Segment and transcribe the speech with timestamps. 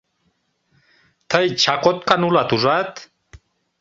[1.29, 2.91] —Тый чакоткан улат, ужат?